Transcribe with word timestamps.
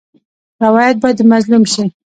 روایت 0.63 0.95
باید 1.01 1.17
د 1.19 1.21
مظلوم 1.31 1.63
شي. 1.73 1.83